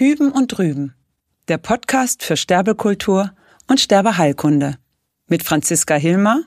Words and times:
Hüben 0.00 0.32
und 0.32 0.56
Drüben, 0.56 0.94
der 1.48 1.58
Podcast 1.58 2.22
für 2.22 2.38
Sterbekultur 2.38 3.34
und 3.66 3.80
Sterbeheilkunde 3.80 4.78
mit 5.26 5.42
Franziska 5.42 5.94
Hilmer 5.94 6.44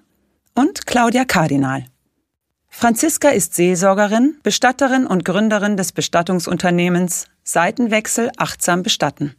und 0.55 0.87
Claudia 0.87 1.23
Kardinal. 1.23 1.85
Franziska 2.67 3.29
ist 3.29 3.53
Seelsorgerin, 3.53 4.39
Bestatterin 4.41 5.05
und 5.05 5.23
Gründerin 5.23 5.77
des 5.77 5.91
Bestattungsunternehmens 5.91 7.27
Seitenwechsel 7.43 8.31
achtsam 8.37 8.81
bestatten. 8.81 9.35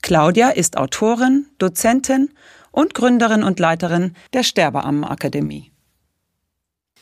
Claudia 0.00 0.48
ist 0.48 0.78
Autorin, 0.78 1.48
Dozentin 1.58 2.30
und 2.70 2.94
Gründerin 2.94 3.42
und 3.42 3.60
Leiterin 3.60 4.14
der 4.32 4.44
Sterbeammenakademie. 4.44 5.72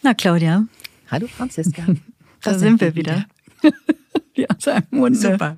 Na, 0.02 0.14
Claudia. 0.14 0.66
Hallo, 1.12 1.28
Franziska. 1.28 1.84
da 2.42 2.58
sind 2.58 2.80
wir 2.80 2.96
wieder. 2.96 3.26
Wie 4.34 4.48
aus 4.48 4.68
einem 4.68 4.86
Munde. 4.90 5.18
Super. 5.18 5.56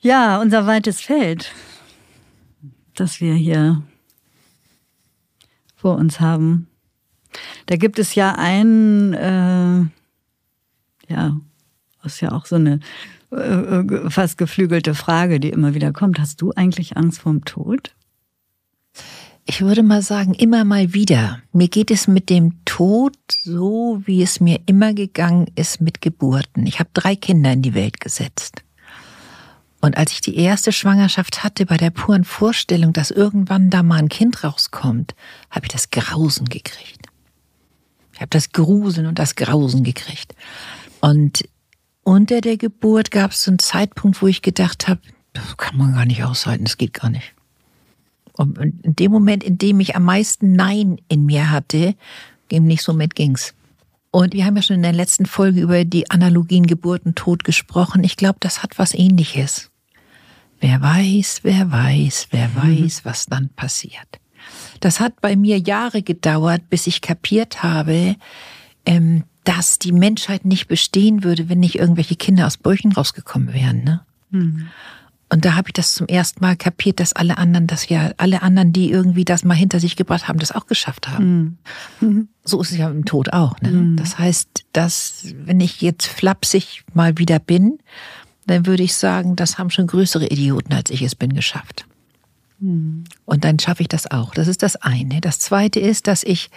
Ja, 0.00 0.40
unser 0.40 0.66
weites 0.66 1.00
Feld, 1.00 1.52
das 2.94 3.20
wir 3.20 3.34
hier 3.34 3.82
vor 5.74 5.96
uns 5.96 6.20
haben. 6.20 6.68
Da 7.66 7.76
gibt 7.76 7.98
es 7.98 8.14
ja 8.14 8.34
einen, 8.36 9.12
äh, 9.14 9.84
ja, 11.12 11.40
ist 12.04 12.20
ja 12.20 12.32
auch 12.32 12.46
so 12.46 12.56
eine 12.56 12.80
äh, 13.30 14.10
fast 14.10 14.38
geflügelte 14.38 14.94
Frage, 14.94 15.40
die 15.40 15.50
immer 15.50 15.74
wieder 15.74 15.92
kommt. 15.92 16.18
Hast 16.18 16.40
du 16.40 16.52
eigentlich 16.52 16.96
Angst 16.96 17.20
vorm 17.20 17.44
Tod? 17.44 17.94
Ich 19.50 19.62
würde 19.62 19.82
mal 19.82 20.02
sagen, 20.02 20.34
immer 20.34 20.62
mal 20.64 20.92
wieder. 20.92 21.40
Mir 21.54 21.68
geht 21.68 21.90
es 21.90 22.06
mit 22.06 22.28
dem 22.28 22.62
Tod 22.66 23.16
so, 23.30 24.02
wie 24.04 24.22
es 24.22 24.40
mir 24.40 24.60
immer 24.66 24.92
gegangen 24.92 25.46
ist 25.54 25.80
mit 25.80 26.02
Geburten. 26.02 26.66
Ich 26.66 26.80
habe 26.80 26.90
drei 26.92 27.16
Kinder 27.16 27.54
in 27.54 27.62
die 27.62 27.72
Welt 27.72 27.98
gesetzt. 27.98 28.62
Und 29.80 29.96
als 29.96 30.12
ich 30.12 30.20
die 30.20 30.36
erste 30.36 30.70
Schwangerschaft 30.70 31.44
hatte, 31.44 31.64
bei 31.64 31.78
der 31.78 31.88
puren 31.88 32.24
Vorstellung, 32.24 32.92
dass 32.92 33.10
irgendwann 33.10 33.70
da 33.70 33.82
mal 33.82 34.00
ein 34.00 34.10
Kind 34.10 34.44
rauskommt, 34.44 35.14
habe 35.50 35.64
ich 35.64 35.72
das 35.72 35.88
Grausen 35.88 36.50
gekriegt. 36.50 37.06
Ich 38.12 38.20
habe 38.20 38.28
das 38.28 38.52
Gruseln 38.52 39.06
und 39.06 39.18
das 39.18 39.34
Grausen 39.34 39.82
gekriegt. 39.82 40.34
Und 41.00 41.48
unter 42.02 42.42
der 42.42 42.58
Geburt 42.58 43.10
gab 43.10 43.30
es 43.30 43.44
so 43.44 43.50
einen 43.50 43.60
Zeitpunkt, 43.60 44.20
wo 44.20 44.26
ich 44.26 44.42
gedacht 44.42 44.88
habe, 44.88 45.00
das 45.32 45.56
kann 45.56 45.78
man 45.78 45.94
gar 45.94 46.04
nicht 46.04 46.22
aushalten, 46.22 46.64
das 46.64 46.76
geht 46.76 46.92
gar 46.92 47.08
nicht. 47.08 47.32
Und 48.38 48.58
in 48.58 48.96
dem 48.96 49.10
Moment, 49.10 49.42
in 49.42 49.58
dem 49.58 49.80
ich 49.80 49.96
am 49.96 50.04
meisten 50.04 50.52
Nein 50.52 50.98
in 51.08 51.26
mir 51.26 51.50
hatte, 51.50 51.94
im 52.48 52.66
nächsten 52.66 52.92
Moment 52.92 53.14
ging's. 53.14 53.52
Und 54.10 54.32
wir 54.32 54.46
haben 54.46 54.56
ja 54.56 54.62
schon 54.62 54.76
in 54.76 54.82
der 54.82 54.92
letzten 54.92 55.26
Folge 55.26 55.60
über 55.60 55.84
die 55.84 56.10
Analogien 56.10 56.66
Geburt 56.66 57.04
und 57.04 57.16
Tod 57.16 57.44
gesprochen. 57.44 58.04
Ich 58.04 58.16
glaube, 58.16 58.38
das 58.40 58.62
hat 58.62 58.78
was 58.78 58.94
ähnliches. 58.94 59.70
Wer 60.60 60.80
weiß, 60.80 61.40
wer 61.42 61.70
weiß, 61.70 62.28
wer 62.30 62.48
mhm. 62.48 62.84
weiß, 62.84 63.04
was 63.04 63.26
dann 63.26 63.50
passiert. 63.50 64.20
Das 64.80 65.00
hat 65.00 65.20
bei 65.20 65.36
mir 65.36 65.58
Jahre 65.58 66.02
gedauert, 66.02 66.70
bis 66.70 66.86
ich 66.86 67.00
kapiert 67.00 67.62
habe, 67.62 68.16
ähm, 68.86 69.24
dass 69.44 69.78
die 69.78 69.92
Menschheit 69.92 70.44
nicht 70.44 70.68
bestehen 70.68 71.24
würde, 71.24 71.48
wenn 71.48 71.60
nicht 71.60 71.78
irgendwelche 71.78 72.16
Kinder 72.16 72.46
aus 72.46 72.56
Bäuchen 72.56 72.92
rausgekommen 72.92 73.52
wären. 73.52 73.84
Ne? 73.84 74.00
Mhm. 74.30 74.68
Und 75.30 75.44
da 75.44 75.54
habe 75.54 75.68
ich 75.68 75.74
das 75.74 75.94
zum 75.94 76.06
ersten 76.06 76.40
Mal 76.40 76.56
kapiert, 76.56 77.00
dass 77.00 77.12
alle 77.12 77.36
anderen 77.36 77.66
das 77.66 77.88
ja, 77.88 78.12
alle 78.16 78.42
anderen, 78.42 78.72
die 78.72 78.90
irgendwie 78.90 79.24
das 79.24 79.44
mal 79.44 79.54
hinter 79.54 79.78
sich 79.78 79.96
gebracht 79.96 80.26
haben, 80.26 80.38
das 80.38 80.52
auch 80.52 80.66
geschafft 80.66 81.08
haben. 81.08 81.58
Mhm. 82.00 82.28
So 82.44 82.60
ist 82.62 82.70
es 82.70 82.78
ja 82.78 82.88
im 82.88 83.04
Tod 83.04 83.32
auch. 83.32 83.60
Ne? 83.60 83.70
Mhm. 83.70 83.96
Das 83.96 84.18
heißt, 84.18 84.64
dass 84.72 85.34
wenn 85.34 85.60
ich 85.60 85.82
jetzt 85.82 86.06
flapsig 86.06 86.84
mal 86.94 87.18
wieder 87.18 87.38
bin, 87.38 87.78
dann 88.46 88.64
würde 88.64 88.82
ich 88.82 88.94
sagen, 88.94 89.36
das 89.36 89.58
haben 89.58 89.70
schon 89.70 89.86
größere 89.86 90.26
Idioten 90.26 90.72
als 90.72 90.90
ich 90.90 91.02
es 91.02 91.14
bin 91.14 91.34
geschafft. 91.34 91.84
Mhm. 92.60 93.04
Und 93.26 93.44
dann 93.44 93.58
schaffe 93.58 93.82
ich 93.82 93.88
das 93.88 94.10
auch. 94.10 94.32
Das 94.34 94.48
ist 94.48 94.62
das 94.62 94.76
eine. 94.76 95.20
Das 95.20 95.38
zweite 95.38 95.78
ist, 95.78 96.06
dass 96.06 96.22
ich 96.22 96.50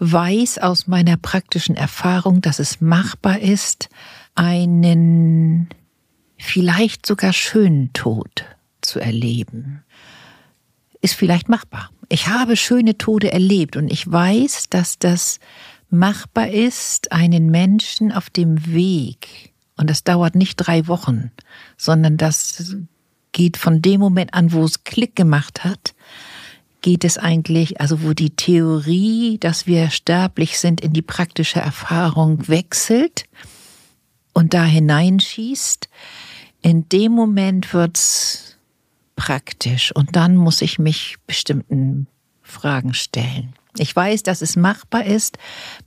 weiß 0.00 0.58
aus 0.58 0.88
meiner 0.88 1.16
praktischen 1.16 1.76
Erfahrung, 1.76 2.40
dass 2.40 2.58
es 2.58 2.80
machbar 2.80 3.38
ist, 3.38 3.88
einen 4.34 5.68
vielleicht 6.40 7.06
sogar 7.06 7.32
schönen 7.32 7.92
Tod 7.92 8.44
zu 8.80 8.98
erleben, 8.98 9.84
ist 11.00 11.14
vielleicht 11.14 11.48
machbar. 11.48 11.90
Ich 12.08 12.28
habe 12.28 12.56
schöne 12.56 12.98
Tode 12.98 13.32
erlebt 13.32 13.76
und 13.76 13.90
ich 13.90 14.10
weiß, 14.10 14.68
dass 14.70 14.98
das 14.98 15.38
machbar 15.90 16.48
ist, 16.48 17.12
einen 17.12 17.50
Menschen 17.50 18.12
auf 18.12 18.30
dem 18.30 18.72
Weg, 18.72 19.52
und 19.76 19.88
das 19.88 20.04
dauert 20.04 20.34
nicht 20.34 20.56
drei 20.56 20.86
Wochen, 20.88 21.30
sondern 21.76 22.16
das 22.16 22.76
geht 23.32 23.56
von 23.56 23.80
dem 23.80 24.00
Moment 24.00 24.34
an, 24.34 24.52
wo 24.52 24.64
es 24.64 24.84
Klick 24.84 25.16
gemacht 25.16 25.64
hat, 25.64 25.94
geht 26.82 27.04
es 27.04 27.18
eigentlich, 27.18 27.80
also 27.80 28.02
wo 28.02 28.12
die 28.12 28.30
Theorie, 28.30 29.38
dass 29.38 29.66
wir 29.66 29.90
sterblich 29.90 30.58
sind, 30.58 30.80
in 30.80 30.92
die 30.92 31.02
praktische 31.02 31.60
Erfahrung 31.60 32.48
wechselt 32.48 33.24
und 34.32 34.54
da 34.54 34.64
hineinschießt, 34.64 35.88
in 36.62 36.88
dem 36.88 37.12
Moment 37.12 37.72
wird's 37.72 38.56
praktisch 39.16 39.94
und 39.94 40.16
dann 40.16 40.36
muss 40.36 40.62
ich 40.62 40.78
mich 40.78 41.16
bestimmten 41.26 42.06
Fragen 42.42 42.94
stellen. 42.94 43.54
Ich 43.78 43.94
weiß, 43.94 44.22
dass 44.22 44.42
es 44.42 44.56
machbar 44.56 45.04
ist, 45.04 45.38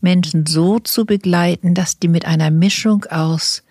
Menschen 0.02 0.46
so 0.46 0.80
zu 0.80 1.06
begleiten, 1.06 1.74
dass 1.74 2.00
die 2.00 2.08
mit 2.08 2.26
einer 2.26 2.50
Mischung 2.50 3.06
aus 3.06 3.64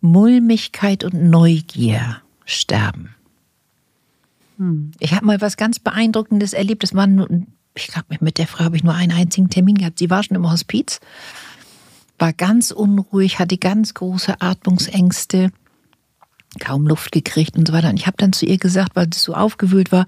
Mulmigkeit 0.00 1.04
und 1.04 1.30
Neugier 1.30 2.22
sterben. 2.44 3.14
Hm. 4.58 4.92
Ich 4.98 5.14
habe 5.14 5.26
mal 5.26 5.40
was 5.40 5.56
ganz 5.56 5.78
Beeindruckendes 5.78 6.52
erlebt. 6.52 6.82
Das 6.82 6.94
war 6.94 7.06
nur, 7.06 7.28
ich 7.74 7.86
glaube, 7.86 8.16
mit 8.20 8.38
der 8.38 8.48
Frau 8.48 8.64
habe 8.64 8.76
ich 8.76 8.84
nur 8.84 8.94
einen 8.94 9.12
einzigen 9.12 9.48
Termin 9.48 9.76
gehabt. 9.76 9.98
Sie 9.98 10.10
war 10.10 10.22
schon 10.22 10.36
im 10.36 10.50
Hospiz, 10.50 11.00
war 12.18 12.32
ganz 12.32 12.72
unruhig, 12.72 13.38
hatte 13.38 13.58
ganz 13.58 13.94
große 13.94 14.40
Atmungsängste 14.40 15.52
kaum 16.60 16.86
Luft 16.86 17.12
gekriegt 17.12 17.56
und 17.56 17.66
so 17.66 17.72
weiter. 17.72 17.88
Und 17.88 17.96
ich 17.96 18.06
habe 18.06 18.16
dann 18.16 18.32
zu 18.32 18.46
ihr 18.46 18.58
gesagt, 18.58 18.94
weil 18.94 19.06
sie 19.12 19.20
so 19.20 19.34
aufgewühlt 19.34 19.92
war, 19.92 20.06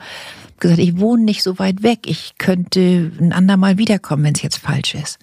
gesagt, 0.60 0.80
ich 0.80 0.98
wohne 0.98 1.22
nicht 1.22 1.42
so 1.42 1.58
weit 1.58 1.82
weg, 1.82 2.00
ich 2.06 2.34
könnte 2.38 3.12
ein 3.18 3.32
andermal 3.32 3.78
wiederkommen, 3.78 4.24
wenn 4.24 4.34
es 4.34 4.42
jetzt 4.42 4.58
falsch 4.58 4.94
ist. 4.94 5.18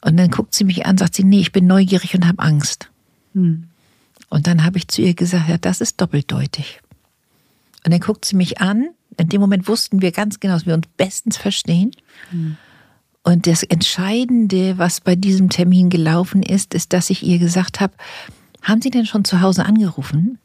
Und 0.00 0.16
dann 0.16 0.30
guckt 0.30 0.54
sie 0.54 0.64
mich 0.64 0.86
an, 0.86 0.98
sagt 0.98 1.14
sie, 1.14 1.24
nee, 1.24 1.40
ich 1.40 1.52
bin 1.52 1.66
neugierig 1.66 2.14
und 2.14 2.26
habe 2.26 2.42
Angst. 2.42 2.90
Hm. 3.32 3.68
Und 4.28 4.46
dann 4.46 4.64
habe 4.64 4.78
ich 4.78 4.88
zu 4.88 5.00
ihr 5.00 5.14
gesagt, 5.14 5.48
ja, 5.48 5.58
das 5.58 5.80
ist 5.80 6.00
doppeldeutig. 6.00 6.80
Und 7.84 7.92
dann 7.92 8.00
guckt 8.00 8.24
sie 8.24 8.36
mich 8.36 8.60
an. 8.60 8.88
In 9.16 9.28
dem 9.28 9.40
Moment 9.40 9.68
wussten 9.68 10.02
wir 10.02 10.12
ganz 10.12 10.40
genau, 10.40 10.54
dass 10.54 10.66
wir 10.66 10.74
uns 10.74 10.86
bestens 10.96 11.36
verstehen. 11.36 11.92
Hm. 12.30 12.56
Und 13.22 13.46
das 13.46 13.62
Entscheidende, 13.62 14.76
was 14.76 15.00
bei 15.00 15.16
diesem 15.16 15.48
Termin 15.48 15.88
gelaufen 15.88 16.42
ist, 16.42 16.74
ist, 16.74 16.92
dass 16.92 17.08
ich 17.08 17.22
ihr 17.22 17.38
gesagt 17.38 17.80
habe, 17.80 17.94
haben 18.64 18.82
Sie 18.82 18.90
denn 18.90 19.06
schon 19.06 19.24
zu 19.24 19.40
Hause 19.40 19.64
angerufen? 19.64 20.38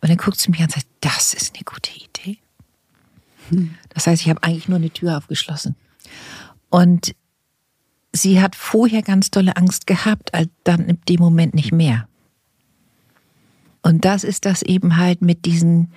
Und 0.00 0.08
dann 0.08 0.16
guckt 0.16 0.38
sie 0.38 0.50
mich 0.50 0.60
an 0.60 0.66
und 0.66 0.72
sagt, 0.72 0.86
das 1.00 1.34
ist 1.34 1.54
eine 1.54 1.64
gute 1.64 1.90
Idee. 1.90 2.38
Hm. 3.50 3.74
Das 3.90 4.06
heißt, 4.06 4.22
ich 4.22 4.30
habe 4.30 4.42
eigentlich 4.42 4.68
nur 4.68 4.78
eine 4.78 4.90
Tür 4.90 5.18
aufgeschlossen. 5.18 5.76
Und 6.70 7.14
sie 8.12 8.40
hat 8.40 8.56
vorher 8.56 9.02
ganz 9.02 9.30
tolle 9.30 9.56
Angst 9.56 9.86
gehabt, 9.86 10.30
dann 10.64 10.86
in 10.86 10.98
dem 11.08 11.20
Moment 11.20 11.54
nicht 11.54 11.72
mehr. 11.72 12.08
Und 13.82 14.04
das 14.04 14.24
ist 14.24 14.46
das 14.46 14.62
eben 14.62 14.96
halt 14.96 15.22
mit 15.22 15.44
diesen 15.44 15.92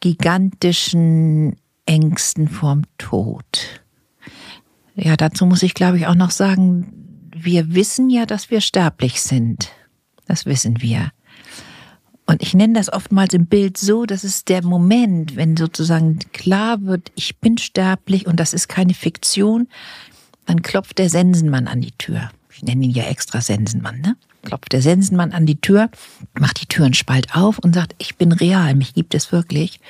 gigantischen 0.00 1.56
Ängsten 1.84 2.48
vorm 2.48 2.82
Tod. 2.96 3.82
Ja, 4.94 5.16
dazu 5.16 5.46
muss 5.46 5.62
ich, 5.62 5.74
glaube 5.74 5.98
ich, 5.98 6.06
auch 6.06 6.14
noch 6.14 6.30
sagen, 6.30 6.92
wir 7.34 7.74
wissen 7.74 8.10
ja, 8.10 8.26
dass 8.26 8.50
wir 8.50 8.60
sterblich 8.60 9.22
sind. 9.22 9.70
Das 10.30 10.46
wissen 10.46 10.80
wir. 10.80 11.10
Und 12.24 12.40
ich 12.40 12.54
nenne 12.54 12.74
das 12.74 12.92
oftmals 12.92 13.34
im 13.34 13.46
Bild 13.46 13.76
so, 13.76 14.06
dass 14.06 14.22
es 14.22 14.44
der 14.44 14.64
Moment, 14.64 15.34
wenn 15.34 15.56
sozusagen 15.56 16.20
klar 16.32 16.82
wird, 16.82 17.10
ich 17.16 17.38
bin 17.38 17.58
sterblich 17.58 18.28
und 18.28 18.38
das 18.38 18.54
ist 18.54 18.68
keine 18.68 18.94
Fiktion, 18.94 19.66
dann 20.46 20.62
klopft 20.62 20.98
der 20.98 21.10
Sensenmann 21.10 21.66
an 21.66 21.80
die 21.80 21.90
Tür. 21.98 22.30
Ich 22.52 22.62
nenne 22.62 22.84
ihn 22.84 22.92
ja 22.92 23.06
extra 23.06 23.40
Sensenmann, 23.40 24.00
ne? 24.02 24.16
Klopft 24.44 24.72
der 24.72 24.82
Sensenmann 24.82 25.32
an 25.32 25.46
die 25.46 25.60
Tür, 25.60 25.90
macht 26.38 26.62
die 26.62 26.66
Türen 26.66 26.94
spalt 26.94 27.34
auf 27.34 27.58
und 27.58 27.74
sagt, 27.74 27.96
ich 27.98 28.14
bin 28.14 28.30
real, 28.30 28.76
mich 28.76 28.94
gibt 28.94 29.16
es 29.16 29.32
wirklich. 29.32 29.80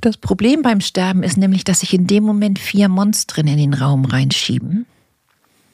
Das 0.00 0.16
Problem 0.16 0.62
beim 0.62 0.80
Sterben 0.80 1.22
ist 1.22 1.36
nämlich, 1.36 1.62
dass 1.62 1.80
sich 1.80 1.94
in 1.94 2.08
dem 2.08 2.24
Moment 2.24 2.58
vier 2.58 2.88
Monstren 2.88 3.46
in 3.46 3.58
den 3.58 3.74
Raum 3.74 4.06
reinschieben 4.06 4.86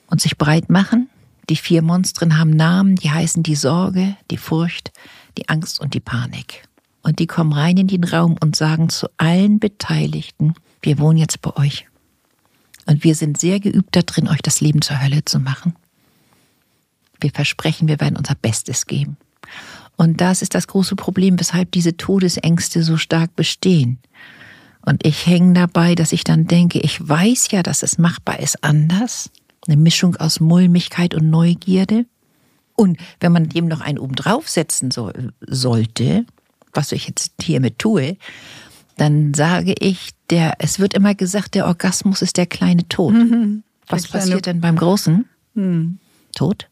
und 0.09 0.21
sich 0.21 0.37
breit 0.37 0.69
machen 0.69 1.09
die 1.49 1.57
vier 1.57 1.83
Monstren 1.83 2.39
haben 2.39 2.51
Namen, 2.51 2.97
die 2.97 3.11
heißen 3.11 3.43
die 3.43 3.55
Sorge, 3.55 4.17
die 4.31 4.37
Furcht, 4.37 4.93
die 5.39 5.49
Angst 5.49 5.81
und 5.81 5.95
die 5.95 6.01
Panik. 6.01 6.67
Und 7.03 7.21
die 7.21 7.27
kommen 7.27 7.53
rein 7.53 7.77
in 7.77 7.87
den 7.87 8.05
Raum 8.05 8.37
und 8.41 8.57
sagen 8.57 8.89
zu 8.89 9.09
allen 9.17 9.61
Beteiligten, 9.61 10.55
wir 10.83 10.99
wohnen 10.99 11.19
jetzt 11.19 11.41
bei 11.41 11.57
euch. 11.57 11.87
Und 12.87 13.05
wir 13.05 13.15
sind 13.15 13.39
sehr 13.39 13.61
geübt 13.61 13.95
darin, 13.95 14.29
euch 14.29 14.43
das 14.43 14.61
Leben 14.61 14.83
zur 14.83 15.01
Hölle 15.01 15.25
zu 15.25 15.39
machen. 15.39 15.75
Wir 17.21 17.31
versprechen, 17.31 17.89
wir 17.89 18.01
werden 18.01 18.17
unser 18.17 18.35
Bestes 18.35 18.87
geben. 18.87 19.17
Und 19.97 20.21
das 20.21 20.43
ist 20.43 20.55
das 20.55 20.67
große 20.67 20.97
Problem, 20.97 21.39
weshalb 21.39 21.73
diese 21.73 21.97
Todesängste 21.97 22.83
so 22.83 22.97
stark 22.97 23.35
bestehen. 23.35 23.99
Und 24.85 25.05
ich 25.05 25.27
hänge 25.27 25.55
dabei, 25.55 25.95
dass 25.95 26.13
ich 26.13 26.23
dann 26.23 26.47
denke, 26.47 26.79
ich 26.79 27.07
weiß 27.07 27.51
ja, 27.51 27.63
dass 27.63 27.83
es 27.83 27.99
machbar 27.99 28.39
ist 28.39 28.63
anders. 28.63 29.31
Eine 29.67 29.77
Mischung 29.77 30.17
aus 30.17 30.41
Mulmigkeit 30.41 31.15
und 31.15 31.31
Neugierde. 31.31 32.07
Und 32.75 32.99
wenn 33.21 33.33
man 33.33 33.49
dem 33.49 33.67
noch 33.67 33.81
einen 33.81 33.99
oben 33.99 34.15
draufsetzen 34.15 34.91
so, 34.91 35.11
sollte, 35.41 36.27
was 36.73 36.93
ich 36.93 37.09
jetzt 37.09 37.33
hiermit 37.41 37.79
tue, 37.79 38.17
dann 38.97 39.35
sage 39.35 39.75
ich, 39.79 40.11
der, 40.31 40.55
es 40.59 40.79
wird 40.79 40.95
immer 40.95 41.15
gesagt, 41.15 41.55
der 41.55 41.67
Orgasmus 41.67 42.23
ist 42.23 42.37
der 42.37 42.47
kleine 42.47 42.89
Tod. 42.89 43.15
Mhm. 43.15 43.63
Was 43.89 44.09
kleine... 44.09 44.25
passiert 44.25 44.47
denn 44.47 44.61
beim 44.61 44.77
Großen? 44.77 45.27
Mhm. 45.55 45.99
Tod? 46.35 46.69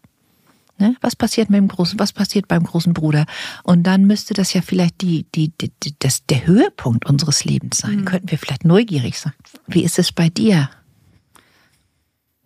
Ne? 0.78 0.96
Was 1.00 1.14
passiert 1.14 1.50
mit 1.50 1.58
dem 1.58 1.68
großen, 1.68 1.98
was 1.98 2.12
passiert 2.12 2.48
beim 2.48 2.64
großen 2.64 2.94
Bruder? 2.94 3.26
Und 3.62 3.84
dann 3.84 4.06
müsste 4.06 4.34
das 4.34 4.52
ja 4.54 4.60
vielleicht 4.60 5.02
die, 5.02 5.24
die, 5.34 5.52
die, 5.56 5.70
das, 6.00 6.26
der 6.26 6.46
Höhepunkt 6.46 7.06
unseres 7.06 7.44
Lebens 7.44 7.78
sein. 7.78 8.00
Mhm. 8.00 8.04
Könnten 8.04 8.30
wir 8.30 8.38
vielleicht 8.38 8.64
neugierig 8.64 9.18
sein. 9.18 9.32
Wie 9.68 9.84
ist 9.84 9.98
es 9.98 10.10
bei 10.10 10.28
dir? 10.28 10.68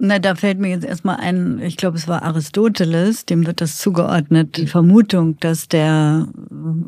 Na, 0.00 0.20
da 0.20 0.36
fällt 0.36 0.60
mir 0.60 0.68
jetzt 0.68 0.84
erstmal 0.84 1.16
ein, 1.16 1.58
ich 1.58 1.76
glaube, 1.76 1.96
es 1.96 2.06
war 2.06 2.22
Aristoteles, 2.22 3.26
dem 3.26 3.44
wird 3.46 3.60
das 3.60 3.78
zugeordnet, 3.78 4.56
die 4.56 4.68
Vermutung, 4.68 5.40
dass 5.40 5.66
der, 5.66 6.28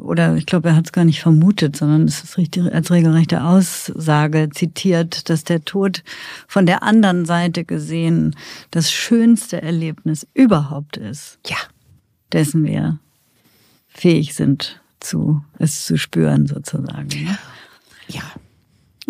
oder 0.00 0.36
ich 0.36 0.46
glaube, 0.46 0.68
er 0.68 0.76
hat 0.76 0.86
es 0.86 0.92
gar 0.92 1.04
nicht 1.04 1.20
vermutet, 1.20 1.76
sondern 1.76 2.04
es 2.04 2.22
ist 2.22 2.38
richtig, 2.38 2.72
als 2.72 2.92
regelrechte 2.92 3.42
Aussage 3.42 4.50
zitiert, 4.50 5.28
dass 5.28 5.42
der 5.42 5.64
Tod 5.64 6.04
von 6.46 6.66
der 6.66 6.84
anderen 6.84 7.24
Seite 7.24 7.64
gesehen 7.64 8.36
das 8.70 8.92
schönste 8.92 9.60
Erlebnis 9.60 10.24
überhaupt 10.32 10.96
ist. 10.96 11.40
Ja. 11.46 11.56
Dessen 12.32 12.64
wir 12.64 13.00
fähig 13.88 14.34
sind, 14.34 14.80
zu, 15.00 15.42
es 15.58 15.84
zu 15.84 15.98
spüren, 15.98 16.46
sozusagen. 16.46 17.08
Ne? 17.08 17.36
Ja. 18.06 18.22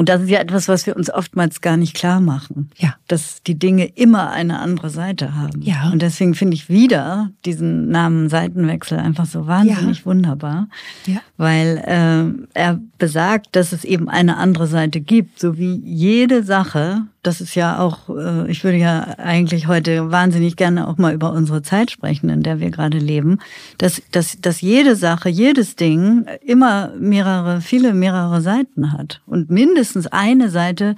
Und 0.01 0.09
das 0.09 0.23
ist 0.23 0.31
ja 0.31 0.39
etwas, 0.39 0.67
was 0.67 0.87
wir 0.87 0.97
uns 0.97 1.13
oftmals 1.13 1.61
gar 1.61 1.77
nicht 1.77 1.93
klar 1.93 2.21
machen. 2.21 2.71
Ja. 2.79 2.95
Dass 3.07 3.43
die 3.43 3.59
Dinge 3.59 3.85
immer 3.85 4.31
eine 4.31 4.59
andere 4.59 4.89
Seite 4.89 5.37
haben. 5.37 5.61
Ja. 5.61 5.91
Und 5.93 6.01
deswegen 6.01 6.35
finde 6.35 6.55
ich 6.55 6.71
wieder 6.71 7.29
diesen 7.45 7.91
Namen 7.91 8.31
Seitenwechsel 8.31 8.99
einfach 8.99 9.27
so 9.27 9.47
wahnsinnig 9.47 9.99
ja. 9.99 10.05
wunderbar. 10.07 10.69
Ja. 11.05 11.21
Weil 11.37 11.85
äh, 11.85 12.59
er 12.59 12.81
besagt, 12.97 13.55
dass 13.55 13.73
es 13.73 13.85
eben 13.85 14.09
eine 14.09 14.39
andere 14.39 14.69
Seite 14.69 15.03
gibt. 15.03 15.39
So 15.39 15.59
wie 15.59 15.83
jede 15.85 16.45
Sache, 16.45 17.03
das 17.23 17.43
ist 17.43 17.55
ja 17.55 17.79
auch, 17.79 18.09
äh, 18.09 18.51
ich 18.51 18.65
würde 18.65 18.79
ja 18.79 19.03
eigentlich 19.19 19.67
heute 19.67 20.11
wahnsinnig 20.11 20.57
gerne 20.57 20.89
auch 20.89 20.97
mal 20.97 21.13
über 21.13 21.31
unsere 21.31 21.61
Zeit 21.61 21.91
sprechen, 21.91 22.31
in 22.31 22.43
der 22.43 22.59
wir 22.59 22.71
gerade 22.71 22.97
leben, 22.97 23.39
dass, 23.77 24.01
dass, 24.13 24.41
dass 24.41 24.63
jede 24.63 24.97
Sache, 24.97 25.29
jedes 25.29 25.77
Ding 25.77 26.25
immer 26.43 26.93
mehrere, 26.99 27.61
viele 27.61 27.93
mehrere 27.93 28.41
Seiten 28.41 28.95
hat 28.95 29.21
und 29.27 29.51
mindestens 29.51 29.90
eine 30.07 30.51
Seite, 30.51 30.97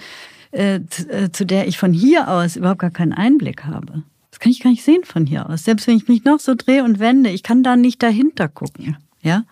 äh, 0.52 0.80
zu, 0.88 1.08
äh, 1.10 1.32
zu 1.32 1.46
der 1.46 1.66
ich 1.66 1.78
von 1.78 1.92
hier 1.92 2.28
aus 2.28 2.56
überhaupt 2.56 2.80
gar 2.80 2.90
keinen 2.90 3.12
Einblick 3.12 3.64
habe. 3.64 4.02
Das 4.30 4.38
kann 4.38 4.52
ich 4.52 4.60
gar 4.60 4.70
nicht 4.70 4.84
sehen 4.84 5.04
von 5.04 5.26
hier 5.26 5.48
aus. 5.48 5.64
Selbst 5.64 5.86
wenn 5.86 5.96
ich 5.96 6.08
mich 6.08 6.24
noch 6.24 6.40
so 6.40 6.54
drehe 6.54 6.84
und 6.84 6.98
wende, 6.98 7.30
ich 7.30 7.42
kann 7.42 7.62
da 7.62 7.76
nicht 7.76 8.02
dahinter 8.02 8.48
gucken. 8.48 8.96
Ja. 9.22 9.44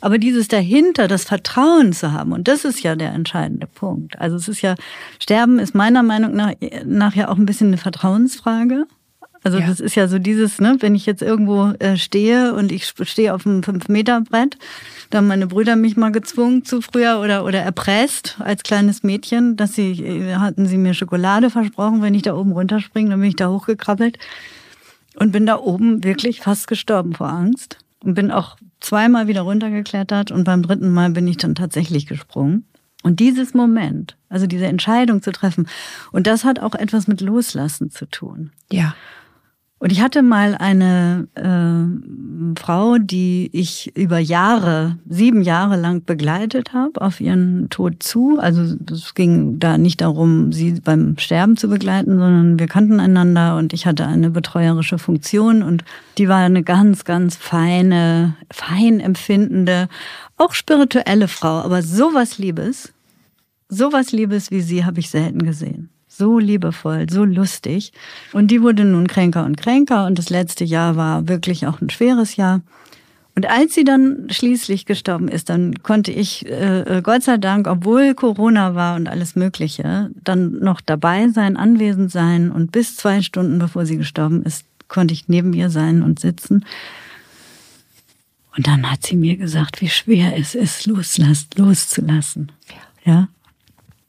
Aber 0.00 0.18
dieses 0.18 0.48
dahinter, 0.48 1.06
das 1.06 1.24
Vertrauen 1.24 1.92
zu 1.92 2.12
haben, 2.12 2.32
und 2.32 2.48
das 2.48 2.64
ist 2.64 2.82
ja 2.82 2.96
der 2.96 3.12
entscheidende 3.12 3.68
Punkt. 3.68 4.18
Also 4.18 4.36
es 4.36 4.48
ist 4.48 4.60
ja, 4.60 4.74
Sterben 5.20 5.60
ist 5.60 5.76
meiner 5.76 6.02
Meinung 6.02 6.34
nach, 6.34 6.52
nach 6.84 7.14
ja 7.14 7.28
auch 7.28 7.36
ein 7.38 7.46
bisschen 7.46 7.68
eine 7.68 7.76
Vertrauensfrage. 7.76 8.86
Also 9.44 9.58
ja. 9.58 9.66
das 9.66 9.80
ist 9.80 9.94
ja 9.94 10.06
so 10.08 10.18
dieses, 10.18 10.60
ne, 10.60 10.76
wenn 10.80 10.94
ich 10.94 11.06
jetzt 11.06 11.22
irgendwo 11.22 11.72
äh, 11.78 11.96
stehe 11.96 12.54
und 12.54 12.70
ich 12.70 12.92
stehe 13.02 13.34
auf 13.34 13.46
einem 13.46 13.62
fünf 13.62 13.88
meter 13.88 14.20
brett 14.20 14.56
da 15.12 15.18
haben 15.18 15.26
meine 15.26 15.46
Brüder 15.46 15.76
mich 15.76 15.98
mal 15.98 16.10
gezwungen 16.10 16.64
zu 16.64 16.80
früher 16.80 17.20
oder, 17.20 17.44
oder 17.44 17.60
erpresst 17.60 18.38
als 18.38 18.62
kleines 18.62 19.02
Mädchen, 19.02 19.56
dass 19.56 19.74
sie, 19.74 19.92
äh, 20.02 20.36
hatten 20.36 20.66
sie 20.66 20.78
mir 20.78 20.94
Schokolade 20.94 21.50
versprochen, 21.50 22.00
wenn 22.00 22.14
ich 22.14 22.22
da 22.22 22.34
oben 22.34 22.52
runterspringe, 22.52 23.10
dann 23.10 23.20
bin 23.20 23.28
ich 23.28 23.36
da 23.36 23.50
hochgekrabbelt 23.50 24.18
und 25.16 25.30
bin 25.30 25.44
da 25.44 25.58
oben 25.58 26.02
wirklich 26.02 26.40
fast 26.40 26.66
gestorben 26.66 27.12
vor 27.12 27.28
Angst 27.28 27.76
und 28.00 28.14
bin 28.14 28.30
auch 28.30 28.56
zweimal 28.80 29.26
wieder 29.26 29.42
runtergeklettert 29.42 30.30
und 30.30 30.44
beim 30.44 30.62
dritten 30.62 30.90
Mal 30.90 31.10
bin 31.10 31.28
ich 31.28 31.36
dann 31.36 31.54
tatsächlich 31.54 32.06
gesprungen. 32.06 32.64
Und 33.02 33.20
dieses 33.20 33.52
Moment, 33.52 34.16
also 34.30 34.46
diese 34.46 34.66
Entscheidung 34.66 35.20
zu 35.20 35.30
treffen, 35.32 35.68
und 36.10 36.26
das 36.26 36.44
hat 36.44 36.58
auch 36.58 36.74
etwas 36.74 37.06
mit 37.06 37.20
Loslassen 37.20 37.90
zu 37.90 38.06
tun. 38.06 38.52
Ja. 38.70 38.94
Und 39.82 39.90
ich 39.90 40.00
hatte 40.00 40.22
mal 40.22 40.54
eine 40.54 41.26
äh, 41.34 42.54
Frau, 42.56 42.98
die 42.98 43.50
ich 43.52 43.90
über 43.96 44.20
Jahre, 44.20 44.96
sieben 45.08 45.42
Jahre 45.42 45.74
lang 45.74 46.04
begleitet 46.04 46.72
habe, 46.72 47.00
auf 47.00 47.20
ihren 47.20 47.68
Tod 47.68 48.00
zu. 48.00 48.38
Also 48.38 48.76
es 48.92 49.14
ging 49.14 49.58
da 49.58 49.78
nicht 49.78 50.00
darum, 50.00 50.52
sie 50.52 50.74
beim 50.74 51.18
Sterben 51.18 51.56
zu 51.56 51.68
begleiten, 51.68 52.16
sondern 52.16 52.60
wir 52.60 52.68
kannten 52.68 53.00
einander 53.00 53.56
und 53.56 53.72
ich 53.72 53.84
hatte 53.84 54.06
eine 54.06 54.30
betreuerische 54.30 54.98
Funktion 54.98 55.64
und 55.64 55.82
die 56.16 56.28
war 56.28 56.38
eine 56.38 56.62
ganz, 56.62 57.04
ganz 57.04 57.34
feine, 57.34 58.36
fein 58.52 59.00
empfindende, 59.00 59.88
auch 60.36 60.52
spirituelle 60.54 61.26
Frau, 61.26 61.58
aber 61.58 61.82
sowas 61.82 62.38
Liebes, 62.38 62.92
sowas 63.68 64.12
Liebes 64.12 64.52
wie 64.52 64.60
sie 64.60 64.84
habe 64.84 65.00
ich 65.00 65.10
selten 65.10 65.42
gesehen 65.42 65.90
so 66.16 66.38
liebevoll, 66.38 67.06
so 67.10 67.24
lustig. 67.24 67.92
Und 68.32 68.50
die 68.50 68.62
wurde 68.62 68.84
nun 68.84 69.06
kränker 69.06 69.44
und 69.44 69.56
kränker 69.56 70.06
und 70.06 70.18
das 70.18 70.30
letzte 70.30 70.64
Jahr 70.64 70.96
war 70.96 71.28
wirklich 71.28 71.66
auch 71.66 71.80
ein 71.80 71.90
schweres 71.90 72.36
Jahr. 72.36 72.60
Und 73.34 73.48
als 73.48 73.74
sie 73.74 73.84
dann 73.84 74.26
schließlich 74.30 74.84
gestorben 74.84 75.28
ist, 75.28 75.48
dann 75.48 75.82
konnte 75.82 76.12
ich, 76.12 76.46
äh, 76.46 77.00
Gott 77.02 77.22
sei 77.22 77.38
Dank, 77.38 77.66
obwohl 77.66 78.14
Corona 78.14 78.74
war 78.74 78.94
und 78.96 79.08
alles 79.08 79.36
Mögliche, 79.36 80.10
dann 80.22 80.58
noch 80.58 80.82
dabei 80.82 81.28
sein, 81.28 81.56
anwesend 81.56 82.12
sein. 82.12 82.50
Und 82.50 82.72
bis 82.72 82.96
zwei 82.96 83.22
Stunden 83.22 83.58
bevor 83.58 83.86
sie 83.86 83.96
gestorben 83.96 84.42
ist, 84.42 84.66
konnte 84.88 85.14
ich 85.14 85.28
neben 85.28 85.54
ihr 85.54 85.70
sein 85.70 86.02
und 86.02 86.20
sitzen. 86.20 86.66
Und 88.54 88.66
dann 88.66 88.90
hat 88.90 89.06
sie 89.06 89.16
mir 89.16 89.38
gesagt, 89.38 89.80
wie 89.80 89.88
schwer 89.88 90.36
es 90.36 90.54
ist, 90.54 90.86
loszulassen. 90.86 92.52
Ja. 93.06 93.28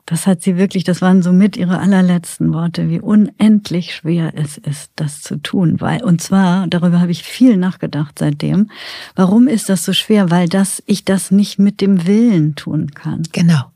Das 0.06 0.28
hat 0.28 0.42
sie 0.42 0.58
wirklich, 0.58 0.84
das 0.84 1.02
waren 1.02 1.22
somit 1.22 1.56
ihre 1.56 1.80
allerletzten 1.80 2.54
Worte, 2.54 2.90
wie 2.90 3.00
unendlich 3.00 3.96
schwer 3.96 4.34
es 4.36 4.58
ist, 4.58 4.92
das 4.98 5.22
zu 5.22 5.38
tun. 5.38 5.80
Weil, 5.80 6.04
und 6.04 6.22
zwar, 6.22 6.68
darüber 6.68 7.00
habe 7.00 7.12
ich 7.12 7.24
viel 7.24 7.56
nachgedacht 7.56 8.20
seitdem. 8.20 8.70
Warum 9.16 9.48
ist 9.48 9.70
das 9.70 9.86
so 9.86 9.94
schwer? 9.94 10.30
Weil 10.30 10.50
das, 10.50 10.84
ich 10.88 11.06
das 11.06 11.32
nicht 11.32 11.58
mit 11.58 11.80
dem 11.80 12.06
Willen 12.06 12.56
tun 12.56 12.92
kann. 12.92 13.24
Genau. 13.32 13.72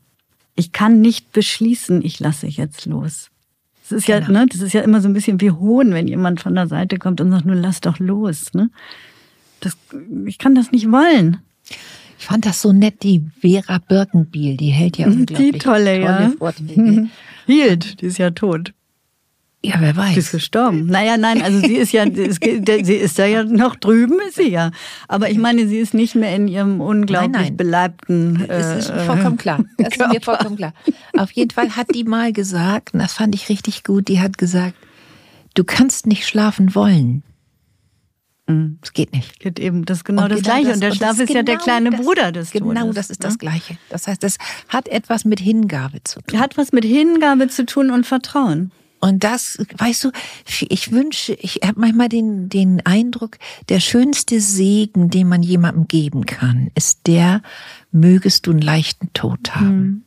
Ich 0.54 0.72
kann 0.72 1.00
nicht 1.00 1.32
beschließen, 1.32 2.04
ich 2.04 2.20
lasse 2.20 2.46
jetzt 2.46 2.84
los. 2.84 3.30
Das 3.88 4.00
ist 4.00 4.06
genau. 4.06 4.26
ja, 4.26 4.32
ne, 4.32 4.46
das 4.50 4.60
ist 4.60 4.74
ja 4.74 4.82
immer 4.82 5.00
so 5.00 5.08
ein 5.08 5.14
bisschen 5.14 5.40
wie 5.40 5.50
Hohn, 5.50 5.94
wenn 5.94 6.08
jemand 6.08 6.40
von 6.40 6.54
der 6.54 6.66
Seite 6.66 6.98
kommt 6.98 7.22
und 7.22 7.30
sagt, 7.30 7.46
nur 7.46 7.56
lass 7.56 7.80
doch 7.80 7.98
los, 7.98 8.52
ne? 8.52 8.70
Das, 9.60 9.76
ich 10.26 10.36
kann 10.38 10.54
das 10.54 10.72
nicht 10.72 10.90
wollen. 10.92 11.38
Ich 12.18 12.26
fand 12.26 12.44
das 12.46 12.60
so 12.60 12.72
nett, 12.72 13.02
die 13.02 13.24
Vera 13.40 13.78
Birkenbiel, 13.78 14.56
die 14.56 14.70
hält 14.70 14.98
ja 14.98 15.06
unglaublich 15.06 15.52
die 15.52 15.58
tolle, 15.58 15.84
tolle 15.84 16.00
ja. 16.00 16.32
Vorträge. 16.36 17.08
Hielt, 17.46 18.00
die 18.00 18.06
ist 18.06 18.18
ja 18.18 18.30
tot. 18.30 18.74
Ja, 19.64 19.74
wer 19.80 19.96
weiß. 19.96 20.14
Die 20.14 20.20
ist 20.20 20.30
gestorben. 20.30 20.86
Naja, 20.86 21.16
nein, 21.16 21.42
also 21.42 21.58
sie 21.58 21.76
ist 21.76 21.92
ja, 21.92 22.04
sie 22.12 22.94
ist 22.94 23.18
da 23.18 23.26
ja 23.26 23.42
noch 23.42 23.74
drüben, 23.74 24.18
ist 24.28 24.36
sie 24.36 24.50
ja. 24.50 24.70
Aber 25.08 25.30
ich 25.30 25.38
meine, 25.38 25.66
sie 25.66 25.78
ist 25.78 25.94
nicht 25.94 26.14
mehr 26.14 26.34
in 26.34 26.46
ihrem 26.46 26.80
unglaublich 26.80 27.32
nein, 27.32 27.42
nein. 27.42 27.56
beleibten. 27.56 28.44
Äh, 28.44 28.48
das 28.48 28.88
ist 28.88 28.90
vollkommen 29.02 29.36
klar. 29.36 29.64
Das 29.78 29.90
Körper. 29.90 30.04
ist 30.04 30.12
mir 30.12 30.20
vollkommen 30.20 30.56
klar. 30.56 30.74
Auf 31.16 31.32
jeden 31.32 31.50
Fall 31.50 31.76
hat 31.76 31.94
die 31.94 32.04
mal 32.04 32.32
gesagt, 32.32 32.94
und 32.94 33.00
das 33.00 33.14
fand 33.14 33.34
ich 33.34 33.48
richtig 33.48 33.84
gut, 33.84 34.08
die 34.08 34.20
hat 34.20 34.38
gesagt, 34.38 34.74
du 35.54 35.64
kannst 35.64 36.06
nicht 36.06 36.26
schlafen 36.26 36.74
wollen. 36.74 37.22
Mhm. 38.48 38.78
Es 38.82 38.92
geht 38.92 39.12
nicht. 39.12 39.38
Geht 39.40 39.58
eben, 39.60 39.84
das 39.84 39.98
ist 39.98 40.04
genau 40.04 40.24
und 40.24 40.32
das 40.32 40.42
genau 40.42 40.54
Gleiche. 40.54 40.66
Das, 40.68 40.74
und 40.74 40.80
der 40.82 40.92
Schlaf 40.92 41.20
ist 41.20 41.26
genau 41.28 41.38
ja 41.38 41.42
der 41.42 41.54
genau 41.54 41.64
kleine 41.64 41.90
das, 41.90 42.00
Bruder 42.00 42.32
des 42.32 42.50
Genau, 42.50 42.74
Todes, 42.74 42.94
das 42.94 43.10
ist 43.10 43.24
das 43.24 43.34
ne? 43.34 43.38
Gleiche. 43.38 43.78
Das 43.90 44.06
heißt, 44.06 44.22
das 44.22 44.38
hat 44.68 44.88
etwas 44.88 45.24
mit 45.24 45.38
Hingabe 45.38 46.02
zu 46.02 46.20
tun. 46.22 46.40
Hat 46.40 46.56
was 46.56 46.72
mit 46.72 46.84
Hingabe 46.84 47.48
zu 47.48 47.66
tun 47.66 47.90
und 47.90 48.06
Vertrauen. 48.06 48.72
Und 49.00 49.22
das, 49.22 49.58
weißt 49.76 50.04
du, 50.04 50.10
ich 50.68 50.90
wünsche, 50.90 51.34
ich 51.34 51.60
habe 51.64 51.78
manchmal 51.78 52.08
den, 52.08 52.48
den 52.48 52.84
Eindruck, 52.84 53.38
der 53.68 53.78
schönste 53.78 54.40
Segen, 54.40 55.08
den 55.08 55.28
man 55.28 55.42
jemandem 55.42 55.86
geben 55.86 56.26
kann, 56.26 56.70
ist 56.74 57.06
der, 57.06 57.42
mögest 57.92 58.46
du 58.46 58.50
einen 58.50 58.60
leichten 58.60 59.12
Tod 59.12 59.54
haben. 59.54 59.80
Mhm. 59.80 60.02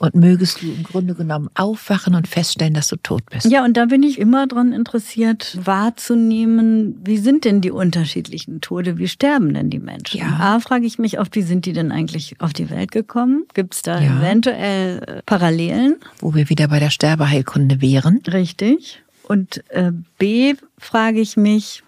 Und 0.00 0.14
mögest 0.14 0.62
du 0.62 0.66
im 0.66 0.82
Grunde 0.82 1.14
genommen 1.14 1.50
aufwachen 1.54 2.14
und 2.14 2.26
feststellen, 2.26 2.72
dass 2.72 2.88
du 2.88 2.96
tot 2.96 3.22
bist. 3.28 3.44
Ja, 3.44 3.66
und 3.66 3.76
da 3.76 3.84
bin 3.84 4.02
ich 4.02 4.18
immer 4.18 4.46
dran 4.46 4.72
interessiert, 4.72 5.58
wahrzunehmen, 5.62 6.98
wie 7.04 7.18
sind 7.18 7.44
denn 7.44 7.60
die 7.60 7.70
unterschiedlichen 7.70 8.62
Tode, 8.62 8.96
wie 8.96 9.08
sterben 9.08 9.52
denn 9.52 9.68
die 9.68 9.78
Menschen? 9.78 10.20
Ja. 10.20 10.38
A, 10.40 10.60
frage 10.60 10.86
ich 10.86 10.98
mich 10.98 11.20
oft, 11.20 11.36
wie 11.36 11.42
sind 11.42 11.66
die 11.66 11.74
denn 11.74 11.92
eigentlich 11.92 12.34
auf 12.40 12.54
die 12.54 12.70
Welt 12.70 12.92
gekommen? 12.92 13.44
Gibt 13.52 13.74
es 13.74 13.82
da 13.82 14.00
ja. 14.00 14.18
eventuell 14.18 15.02
äh, 15.02 15.22
Parallelen? 15.26 15.96
Wo 16.20 16.34
wir 16.34 16.48
wieder 16.48 16.68
bei 16.68 16.80
der 16.80 16.88
Sterbeheilkunde 16.88 17.82
wären. 17.82 18.22
Richtig. 18.26 19.02
Und 19.28 19.62
äh, 19.68 19.92
B, 20.18 20.54
frage 20.78 21.20
ich 21.20 21.36
mich, 21.36 21.82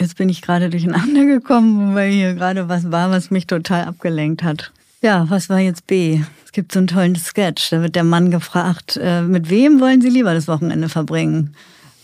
Jetzt 0.00 0.16
bin 0.16 0.28
ich 0.28 0.42
gerade 0.42 0.70
durcheinander 0.70 1.24
gekommen, 1.26 1.94
weil 1.94 2.10
hier 2.10 2.34
gerade 2.34 2.68
was 2.68 2.90
war, 2.90 3.10
was 3.10 3.30
mich 3.30 3.46
total 3.46 3.84
abgelenkt 3.84 4.42
hat. 4.42 4.72
Ja, 5.04 5.28
was 5.28 5.50
war 5.50 5.58
jetzt 5.58 5.86
B? 5.86 6.22
Es 6.46 6.52
gibt 6.52 6.72
so 6.72 6.78
einen 6.78 6.86
tollen 6.86 7.14
Sketch. 7.14 7.68
Da 7.68 7.82
wird 7.82 7.94
der 7.94 8.04
Mann 8.04 8.30
gefragt, 8.30 8.98
äh, 8.98 9.20
mit 9.20 9.50
wem 9.50 9.78
wollen 9.78 10.00
Sie 10.00 10.08
lieber 10.08 10.32
das 10.32 10.48
Wochenende 10.48 10.88
verbringen? 10.88 11.54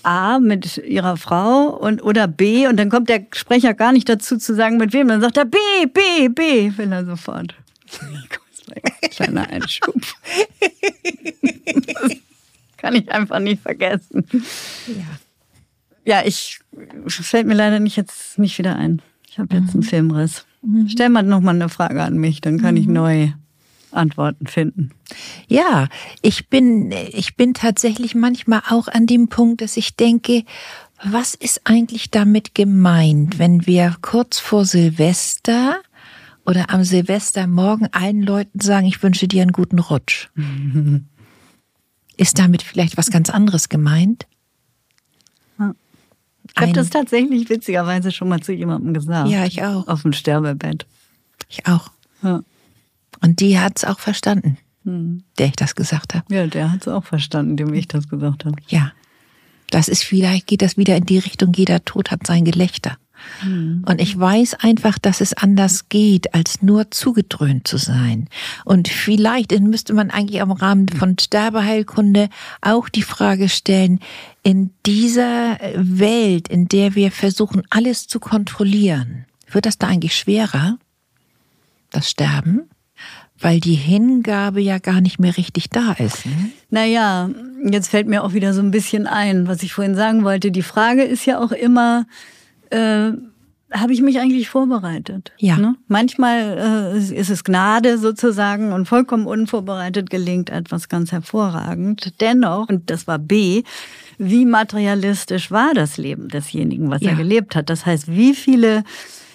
A 0.03 0.39
mit 0.39 0.77
ihrer 0.77 1.17
Frau 1.17 1.69
und 1.69 2.03
oder 2.03 2.29
B 2.29 2.67
und 2.67 2.77
dann 2.77 2.91
kommt 2.91 3.09
der 3.09 3.27
Sprecher 3.33 3.73
gar 3.73 3.93
nicht 3.93 4.07
dazu 4.07 4.37
zu 4.37 4.55
sagen 4.55 4.77
mit 4.77 4.93
wem, 4.93 5.09
dann 5.09 5.23
sagt 5.23 5.39
er 5.39 5.47
B, 5.47 5.57
B, 5.91 6.29
B, 6.29 6.77
will 6.77 6.93
er 6.93 7.07
sofort. 7.07 7.55
Kleiner 9.11 9.49
Einschub. 9.49 9.95
Das 12.03 12.17
kann 12.77 12.95
ich 12.97 13.11
einfach 13.11 13.39
nicht 13.39 13.63
vergessen. 13.63 14.27
Ja. 14.87 16.17
Ja, 16.19 16.23
ich 16.27 16.61
fällt 17.09 17.47
mir 17.47 17.55
leider 17.55 17.81
nicht 17.81 17.97
jetzt 17.97 18.39
nicht 18.39 18.59
wieder 18.59 18.77
ein. 18.77 19.01
Ich 19.27 19.39
habe 19.39 19.57
jetzt 19.57 19.73
einen 19.73 19.85
Mhm. 20.63 20.89
Stell 20.89 21.09
mal 21.09 21.23
noch 21.23 21.41
mal 21.41 21.55
eine 21.55 21.69
Frage 21.69 22.03
an 22.03 22.17
mich, 22.19 22.41
dann 22.41 22.59
kann 22.61 22.77
ich 22.77 22.87
Mhm. 22.87 22.93
neue 22.95 23.35
Antworten 23.93 24.47
finden. 24.47 24.91
Ja, 25.49 25.89
ich 26.23 26.49
bin, 26.49 26.93
ich 26.93 27.37
bin 27.37 27.55
tatsächlich 27.55 28.15
manchmal 28.15 28.63
auch 28.69 28.87
an 28.89 29.07
dem 29.07 29.29
Punkt, 29.29 29.63
dass 29.63 29.77
ich 29.77 29.97
denke, 29.97 30.45
was 31.03 31.35
ist 31.35 31.63
eigentlich 31.65 32.11
damit 32.11 32.55
gemeint, 32.55 33.39
wenn 33.39 33.67
wir 33.67 33.97
kurz 34.03 34.39
vor 34.39 34.65
Silvester 34.65 35.77
oder 36.47 36.71
am 36.71 36.85
Silvestermorgen 36.85 37.89
allen 37.93 38.23
Leuten 38.23 38.61
sagen, 38.61 38.87
ich 38.87 39.03
wünsche 39.03 39.27
dir 39.27 39.43
einen 39.43 39.53
guten 39.53 39.79
Rutsch? 39.79 40.29
Ist 42.17 42.39
damit 42.39 42.63
vielleicht 42.63 42.97
was 42.97 43.11
ganz 43.11 43.31
anderes 43.31 43.69
gemeint? 43.71 44.27
Ich 46.55 46.61
habe 46.63 46.73
das 46.73 46.91
tatsächlich 46.91 47.49
witzigerweise 47.49 48.11
schon 48.13 48.29
mal 48.29 48.41
zu 48.41 48.53
jemandem 48.53 48.93
gesagt. 48.95 49.29
Ja, 49.29 49.45
ich 49.45 49.63
auch. 49.63 49.87
Auf 49.89 50.03
dem 50.03 50.13
Sterbebett. 50.13 50.87
Ich 51.49 51.67
auch. 51.67 51.91
Ja, 52.23 52.43
Und 53.23 53.41
die 53.41 53.59
hat's 53.59 53.85
auch 53.85 53.99
verstanden, 54.01 54.59
Hm. 54.85 55.25
der 55.39 55.47
ich 55.49 55.57
das 55.57 55.75
gesagt 55.75 56.15
habe. 56.15 56.35
ja 56.35 56.47
der 56.47 56.73
hat 56.73 56.83
es 56.83 56.89
auch 56.89 57.05
verstanden, 57.05 57.57
dem 57.57 57.73
ich 57.75 57.87
das 57.89 58.09
gesagt 58.09 58.45
habe. 58.45 58.57
Ja. 58.69 58.93
Das 59.71 59.89
ist 59.89 60.03
vielleicht, 60.03 60.47
geht 60.49 60.63
das 60.63 60.77
wieder 60.77 60.97
in 60.97 61.07
die 61.07 61.19
Richtung, 61.19 61.53
jeder 61.53 61.85
Tod 61.85 62.11
hat 62.11 62.27
sein 62.27 62.45
Gelächter. 62.45 62.97
Und 63.43 64.01
ich 64.01 64.19
weiß 64.19 64.55
einfach, 64.61 64.99
dass 64.99 65.21
es 65.21 65.33
anders 65.35 65.89
geht, 65.89 66.35
als 66.35 66.63
nur 66.63 66.91
zugedröhnt 66.91 67.67
zu 67.67 67.77
sein. 67.77 68.29
Und 68.65 68.89
vielleicht 68.89 69.59
müsste 69.61 69.95
man 69.95 70.11
eigentlich 70.11 70.43
am 70.43 70.53
Rahmen 70.53 70.89
von 70.89 71.17
Sterbeheilkunde 71.19 72.29
auch 72.61 72.89
die 72.89 73.03
Frage 73.03 73.49
stellen, 73.49 74.01
in 74.43 74.71
dieser 74.87 75.59
Welt, 75.75 76.49
in 76.49 76.69
der 76.69 76.95
wir 76.95 77.13
versuchen, 77.13 77.63
alles 77.71 78.07
zu 78.07 78.21
kontrollieren, 78.21 79.27
wird 79.51 79.67
das 79.67 79.79
da 79.79 79.89
eigentlich 79.89 80.17
schwerer? 80.17 80.79
Das 81.91 82.09
Sterben? 82.09 82.63
Weil 83.39 83.59
die 83.59 83.75
Hingabe 83.75 84.61
ja 84.61 84.79
gar 84.79 85.01
nicht 85.01 85.19
mehr 85.19 85.37
richtig 85.37 85.71
da 85.71 85.93
ist. 85.93 86.27
Ne? 86.27 86.51
Naja, 86.69 87.31
jetzt 87.65 87.89
fällt 87.89 88.07
mir 88.07 88.23
auch 88.23 88.35
wieder 88.35 88.53
so 88.53 88.61
ein 88.61 88.71
bisschen 88.71 89.07
ein, 89.07 89.49
was 89.49 89.63
ich 89.63 89.73
vorhin 89.73 89.95
sagen 89.95 90.25
wollte. 90.25 90.51
Die 90.51 90.63
Frage 90.63 91.03
ist 91.03 91.25
ja 91.27 91.39
auch 91.41 91.53
immer, 91.53 92.07
äh, 92.71 93.13
habe 93.73 93.93
ich 93.93 94.03
mich 94.03 94.19
eigentlich 94.19 94.49
vorbereitet? 94.49 95.31
Ja. 95.39 95.57
Ne? 95.57 95.77
Manchmal 95.87 96.93
äh, 96.95 96.99
ist 96.99 97.31
es 97.31 97.45
Gnade 97.45 97.99
sozusagen 97.99 98.73
und 98.73 98.87
vollkommen 98.87 99.27
unvorbereitet 99.27 100.11
gelingt 100.11 100.51
etwas 100.51 100.89
ganz 100.89 101.13
hervorragend. 101.13 102.21
Dennoch, 102.21 102.69
und 102.69 102.91
das 102.91 103.07
war 103.07 103.19
B, 103.21 103.63
wie 104.19 104.45
materialistisch 104.45 105.51
war 105.53 105.73
das 105.75 105.99
Leben 105.99 106.29
desjenigen, 106.29 106.91
was 106.91 107.01
Ja. 107.03 107.11
er 107.11 107.17
gelebt 107.17 107.55
hat? 107.55 107.71
Das 107.71 107.87
heißt, 107.87 108.09
wie 108.11 108.35
viele 108.35 108.83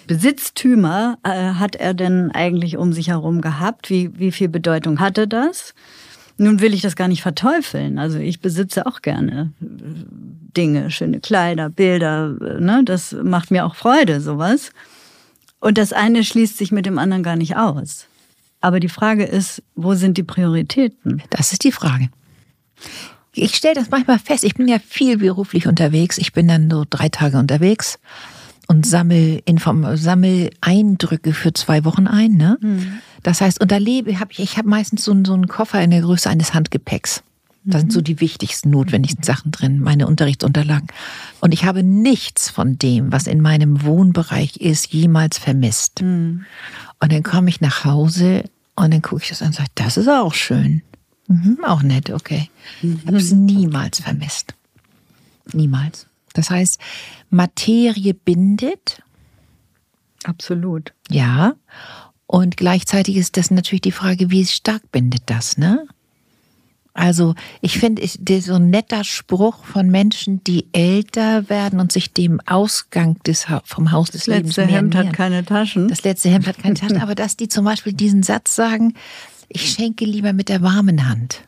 Besitztümer 0.06 1.18
äh, 1.24 1.30
hat 1.54 1.76
er 1.76 1.94
denn 1.94 2.30
eigentlich 2.30 2.76
um 2.76 2.92
sich 2.92 3.08
herum 3.08 3.40
gehabt? 3.40 3.90
Wie, 3.90 4.10
wie 4.18 4.32
viel 4.32 4.48
Bedeutung 4.48 5.00
hatte 5.00 5.26
das? 5.26 5.74
Nun 6.38 6.60
will 6.60 6.74
ich 6.74 6.82
das 6.82 6.96
gar 6.96 7.08
nicht 7.08 7.22
verteufeln. 7.22 7.98
Also 7.98 8.18
ich 8.18 8.40
besitze 8.40 8.86
auch 8.86 9.02
gerne 9.02 9.52
äh, 9.60 9.64
Dinge, 10.56 10.90
schöne 10.90 11.20
Kleider, 11.20 11.70
Bilder. 11.70 12.36
äh, 12.40 12.60
Ne? 12.60 12.82
Das 12.84 13.16
macht 13.22 13.50
mir 13.50 13.64
auch 13.64 13.74
Freude, 13.74 14.20
sowas. 14.20 14.70
Und 15.60 15.78
das 15.78 15.92
eine 15.92 16.24
schließt 16.24 16.58
sich 16.58 16.72
mit 16.72 16.86
dem 16.86 16.98
anderen 16.98 17.22
gar 17.22 17.36
nicht 17.36 17.56
aus. 17.56 18.06
Aber 18.60 18.80
die 18.80 18.88
Frage 18.88 19.24
ist, 19.24 19.62
wo 19.74 19.94
sind 19.94 20.18
die 20.18 20.22
Prioritäten? 20.22 21.22
Das 21.30 21.52
ist 21.52 21.64
die 21.64 21.72
Frage. 21.72 22.08
Ich 23.32 23.54
stelle 23.54 23.74
das 23.74 23.90
manchmal 23.90 24.18
fest. 24.18 24.44
Ich 24.44 24.54
bin 24.54 24.68
ja 24.68 24.78
viel 24.78 25.18
beruflich 25.18 25.66
unterwegs. 25.66 26.18
Ich 26.18 26.32
bin 26.32 26.48
dann 26.48 26.70
so 26.70 26.84
drei 26.88 27.08
Tage 27.08 27.38
unterwegs 27.38 27.98
und 28.68 28.84
sammel, 28.86 29.40
Inform 29.44 29.96
sammel 29.96 30.50
Eindrücke 30.60 31.32
für 31.32 31.52
zwei 31.52 31.84
Wochen 31.84 32.06
ein. 32.06 32.32
Ne? 32.32 32.58
Das 33.22 33.40
heißt, 33.40 33.60
und 33.60 33.70
da 33.70 33.76
lebe 33.76 34.18
hab 34.20 34.30
ich, 34.32 34.38
ich 34.40 34.56
habe 34.58 34.68
meistens 34.68 35.04
so, 35.04 35.12
einen- 35.12 35.24
so 35.24 35.34
einen 35.34 35.48
Koffer 35.48 35.82
in 35.82 35.90
der 35.90 36.00
Größe 36.02 36.28
eines 36.30 36.54
Handgepäcks. 36.54 37.22
Da 37.68 37.80
sind 37.80 37.92
so 37.92 38.00
die 38.00 38.20
wichtigsten, 38.20 38.70
notwendigsten 38.70 39.24
Sachen 39.24 39.50
drin, 39.50 39.80
meine 39.80 40.06
Unterrichtsunterlagen. 40.06 40.86
Und 41.40 41.52
ich 41.52 41.64
habe 41.64 41.82
nichts 41.82 42.48
von 42.48 42.78
dem, 42.78 43.10
was 43.10 43.26
in 43.26 43.40
meinem 43.40 43.82
Wohnbereich 43.82 44.58
ist, 44.58 44.92
jemals 44.92 45.38
vermisst. 45.38 46.00
Und 46.00 46.44
dann 47.00 47.22
komme 47.24 47.48
ich 47.48 47.60
nach 47.60 47.84
Hause 47.84 48.44
und 48.76 48.92
dann 48.94 49.02
gucke 49.02 49.22
ich 49.22 49.30
das 49.30 49.42
an 49.42 49.48
und 49.48 49.54
sage, 49.56 49.68
das 49.74 49.96
ist 49.96 50.06
auch 50.08 50.32
schön. 50.34 50.82
Mhm, 51.26 51.58
auch 51.66 51.82
nett, 51.82 52.10
okay. 52.10 52.50
Ich 52.82 53.04
habe 53.04 53.16
es 53.16 53.32
niemals 53.32 53.98
vermisst. 53.98 54.54
Niemals. 55.52 56.06
Das 56.36 56.50
heißt, 56.50 56.78
Materie 57.30 58.14
bindet, 58.14 59.02
Absolut. 60.24 60.92
ja. 61.10 61.54
Und 62.28 62.56
gleichzeitig 62.56 63.16
ist 63.16 63.36
das 63.36 63.50
natürlich 63.52 63.82
die 63.82 63.92
Frage, 63.92 64.30
wie 64.30 64.44
stark 64.46 64.90
bindet 64.90 65.22
das, 65.26 65.58
ne? 65.58 65.86
Also 66.92 67.34
ich 67.60 67.78
finde, 67.78 68.02
so 68.40 68.54
ein 68.54 68.70
netter 68.70 69.04
Spruch 69.04 69.64
von 69.64 69.88
Menschen, 69.90 70.42
die 70.42 70.66
älter 70.72 71.48
werden 71.50 71.78
und 71.78 71.92
sich 71.92 72.12
dem 72.14 72.40
Ausgang 72.46 73.22
des, 73.24 73.48
Ha- 73.50 73.62
vom 73.66 73.92
Haus 73.92 74.10
des 74.10 74.22
Das 74.24 74.34
Lebens 74.34 74.56
letzte 74.56 74.66
mehr 74.72 74.76
Hemd 74.80 74.94
hat 74.94 75.12
keine 75.12 75.44
Taschen. 75.44 75.88
Das 75.88 76.02
letzte 76.04 76.30
Hemd 76.30 76.46
hat 76.46 76.58
keine 76.58 76.74
Taschen, 76.74 76.96
aber 77.02 77.14
dass 77.14 77.36
die 77.36 77.48
zum 77.48 77.64
Beispiel 77.66 77.92
diesen 77.92 78.22
Satz 78.22 78.56
sagen, 78.56 78.94
ich 79.48 79.70
schenke 79.70 80.04
lieber 80.06 80.32
mit 80.32 80.48
der 80.48 80.62
warmen 80.62 81.06
Hand. 81.08 81.42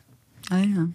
ah 0.51 0.59
ja. 0.59 0.87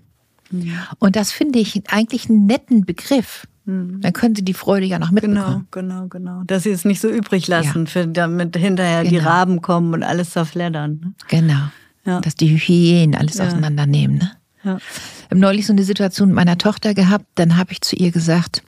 Und 1.00 1.16
das 1.16 1.32
finde 1.32 1.58
ich 1.58 1.82
eigentlich 1.90 2.30
einen 2.30 2.46
netten 2.46 2.84
Begriff. 2.86 3.46
Dann 3.66 4.12
können 4.12 4.34
sie 4.36 4.44
die 4.44 4.52
Freude 4.52 4.84
ja 4.84 4.98
noch 4.98 5.10
Genau, 5.14 5.26
mitbekommen. 5.28 5.68
genau, 5.70 6.06
genau. 6.08 6.42
Dass 6.46 6.64
sie 6.64 6.70
es 6.70 6.84
nicht 6.84 7.00
so 7.00 7.08
übrig 7.08 7.46
lassen, 7.48 7.86
für, 7.86 8.06
damit 8.06 8.54
hinterher 8.56 9.04
die 9.04 9.16
Genau. 9.16 9.24
Raben 9.30 9.62
kommen 9.62 9.94
und 9.94 10.02
alles 10.02 10.30
zerfleddern. 10.30 11.00
ne? 11.02 11.14
Genau. 11.28 11.68
Ja. 12.04 12.20
Dass 12.20 12.34
die 12.34 12.54
Hyänen 12.58 13.14
alles 13.14 13.38
Ja. 13.38 13.46
auseinandernehmen. 13.46 14.18
Ne? 14.18 14.30
Ja. 14.64 14.76
Ich 14.76 15.24
habe 15.30 15.38
neulich 15.40 15.66
so 15.66 15.72
eine 15.72 15.82
Situation 15.84 16.28
mit 16.28 16.36
meiner 16.36 16.58
Tochter 16.58 16.92
gehabt, 16.92 17.24
dann 17.36 17.56
habe 17.56 17.72
ich 17.72 17.80
zu 17.80 17.96
ihr 17.96 18.10
gesagt, 18.10 18.62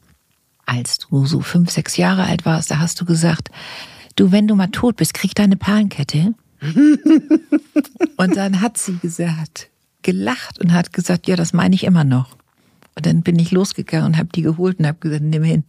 als 0.65 0.99
du 0.99 1.27
so 1.27 1.41
fünf, 1.41 1.71
sechs 1.71 1.97
Jahre 1.99 2.25
alt 2.25 2.47
warst, 2.47 2.71
da 2.71 2.79
hast 2.79 2.99
du 3.01 3.05
gesagt, 3.05 3.51
du, 4.17 4.33
wenn 4.33 4.49
du 4.49 4.55
mal 4.55 4.69
tot 4.69 4.97
bist, 4.97 5.13
krieg 5.13 5.35
deine 5.35 5.57
Perlenkette. 5.57 6.33
und 8.17 8.37
dann 8.37 8.61
hat 8.61 8.79
sie 8.79 8.97
gesagt, 8.97 9.69
gelacht 10.03 10.59
und 10.61 10.73
hat 10.73 10.93
gesagt, 10.93 11.27
ja, 11.29 11.37
das 11.37 11.53
meine 11.53 11.75
ich 11.75 11.85
immer 11.85 12.05
noch. 12.05 12.37
Und 12.97 13.07
dann 13.07 13.23
bin 13.23 13.39
ich 13.39 13.51
losgegangen 13.51 14.07
und 14.07 14.17
habe 14.17 14.31
die 14.35 14.43
geholt 14.43 14.79
und 14.79 14.87
habe 14.87 14.99
gesagt, 14.99 15.23
nimm 15.23 15.45
hin. 15.45 15.65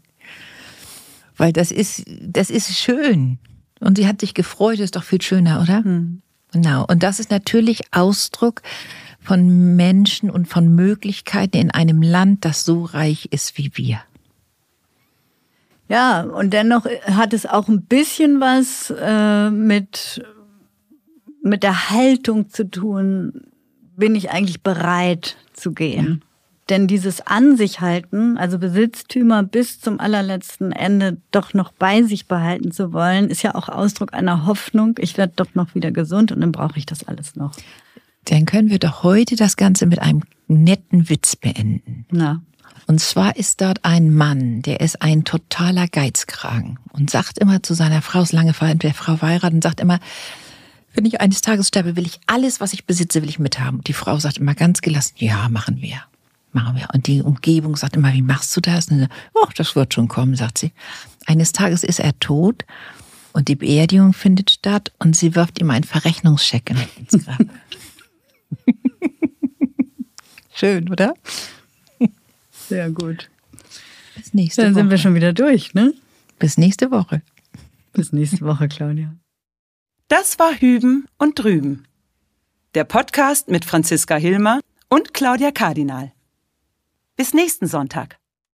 Weil 1.36 1.54
das 1.54 1.72
ist, 1.72 2.04
das 2.22 2.50
ist 2.50 2.78
schön. 2.78 3.38
Und 3.80 3.98
sie 3.98 4.08
hat 4.08 4.22
sich 4.22 4.34
gefreut, 4.34 4.80
ist 4.80 4.96
doch 4.96 5.04
viel 5.04 5.22
schöner, 5.22 5.62
oder? 5.62 5.84
Genau. 6.52 6.86
Und 6.88 7.04
das 7.04 7.20
ist 7.20 7.30
natürlich 7.30 7.82
Ausdruck 7.92 8.62
von 9.20 9.76
Menschen 9.76 10.30
und 10.30 10.48
von 10.48 10.74
Möglichkeiten 10.74 11.58
in 11.58 11.72
einem 11.72 12.02
Land, 12.02 12.46
das 12.46 12.64
so 12.64 12.86
reich 12.86 13.28
ist 13.32 13.58
wie 13.58 13.72
wir. 13.76 14.00
Ja, 15.90 16.22
und 16.22 16.52
dennoch 16.52 16.86
hat 17.06 17.34
es 17.34 17.46
auch 17.46 17.68
ein 17.68 17.84
bisschen 17.84 18.40
was 18.40 18.94
äh, 18.98 19.50
mit, 19.50 20.26
mit 21.44 21.64
der 21.64 21.90
Haltung 21.90 22.50
zu 22.50 22.70
tun, 22.70 23.48
bin 23.96 24.16
ich 24.16 24.32
eigentlich 24.32 24.64
bereit 24.64 25.38
zu 25.54 25.74
gehen. 25.74 26.24
Denn 26.70 26.88
dieses 26.88 27.26
An 27.26 27.56
sich 27.56 27.80
halten, 27.80 28.38
also 28.38 28.60
Besitztümer 28.60 29.44
bis 29.44 29.80
zum 29.80 30.00
allerletzten 30.00 30.74
Ende 30.74 31.18
doch 31.32 31.54
noch 31.54 31.72
bei 31.72 32.04
sich 32.04 32.28
behalten 32.28 32.72
zu 32.72 32.92
wollen, 32.92 33.30
ist 33.30 33.42
ja 33.42 33.56
auch 33.56 33.70
Ausdruck 33.70 34.14
einer 34.14 34.46
Hoffnung, 34.46 34.96
ich 35.00 35.18
werde 35.18 35.34
doch 35.36 35.56
noch 35.56 35.76
wieder 35.76 35.92
gesund 35.92 36.32
und 36.32 36.42
dann 36.42 36.52
brauche 36.52 36.78
ich 36.78 36.86
das 36.86 37.08
alles 37.08 37.36
noch. 37.36 37.54
Dann 38.26 38.46
können 38.46 38.70
wir 38.70 38.80
doch 38.80 39.04
heute 39.04 39.38
das 39.38 39.56
Ganze 39.56 39.86
mit 39.86 40.00
einem 40.00 40.24
netten 40.48 41.10
Witz 41.10 41.38
beenden. 41.38 42.06
Na, 42.12 42.42
Und 42.86 43.00
zwar 43.00 43.38
ist 43.38 43.62
dort 43.62 43.86
ein 43.86 44.14
Mann, 44.14 44.62
der 44.62 44.82
ist 44.82 45.02
ein 45.02 45.24
totaler 45.24 45.88
Geizkragen 45.88 46.80
und 46.92 47.10
sagt 47.10 47.38
immer 47.38 47.64
zu 47.64 47.74
seiner 47.74 48.02
Frau, 48.02 48.24
ist 48.24 48.34
lange 48.34 48.54
mit 48.60 48.84
der 48.84 48.94
Frau 48.94 49.16
verheiratet 49.16 49.54
und 49.54 49.64
sagt 49.64 49.80
immer, 49.80 50.00
wenn 50.94 51.06
ich 51.06 51.22
eines 51.22 51.42
Tages 51.42 51.70
sterbe, 51.70 51.96
will 51.96 52.08
ich 52.08 52.20
alles, 52.26 52.60
was 52.60 52.74
ich 52.74 52.86
besitze, 52.86 53.22
will 53.22 53.30
ich 53.30 53.40
mithaben. 53.40 53.78
Und 53.78 53.88
die 53.88 53.94
Frau 53.94 54.18
sagt 54.20 54.40
immer 54.40 54.56
ganz 54.56 54.82
gelassen, 54.82 55.14
ja, 55.18 55.48
machen 55.48 55.80
wir. 55.80 56.02
Machen 56.52 56.78
wir. 56.78 56.88
Und 56.94 57.08
die 57.08 57.22
Umgebung 57.22 57.76
sagt 57.76 57.96
immer, 57.96 58.14
wie 58.14 58.22
machst 58.22 58.56
du 58.56 58.62
das? 58.62 58.88
Und 58.90 59.10
oh, 59.34 59.48
das 59.56 59.76
wird 59.76 59.94
schon 59.94 60.08
kommen, 60.08 60.36
sagt 60.36 60.58
sie. 60.58 60.72
Eines 61.26 61.52
Tages 61.52 61.84
ist 61.84 62.00
er 62.00 62.18
tot 62.20 62.66
und 63.34 63.48
die 63.50 63.56
Beerdigung 63.56 64.14
findet 64.14 64.50
statt 64.52 64.92
und 64.98 65.16
sie 65.16 65.36
wirft 65.36 65.60
ihm 65.60 65.70
einen 65.70 65.84
Verrechnungscheck 65.84 66.74
ins 66.98 67.24
Grab. 67.24 67.46
Schön, 70.54 70.90
oder? 70.90 71.14
Sehr 72.68 72.90
gut. 72.90 73.30
Bis 74.16 74.34
nächste 74.34 74.64
Dann 74.64 74.74
Woche. 74.74 74.82
sind 74.82 74.90
wir 74.90 74.98
schon 74.98 75.16
wieder 75.16 75.34
durch, 75.34 75.74
ne? 75.74 75.94
Bis 76.40 76.58
nächste 76.58 76.90
Woche. 76.90 77.22
Bis 77.94 78.12
nächste 78.12 78.42
Woche, 78.42 78.68
Claudia. 78.68 79.14
Das 80.08 80.40
war 80.40 80.54
Hüben 80.54 81.06
und 81.18 81.38
Drüben. 81.38 81.86
Der 82.74 82.86
Podcast 82.86 83.50
mit 83.50 83.66
Franziska 83.66 84.16
Hilmer 84.16 84.62
und 84.90 85.14
Claudia 85.14 85.52
Kardinal. 85.52 86.12
Bis 87.18 87.34
nächsten 87.34 87.66
Sonntag. 87.66 88.20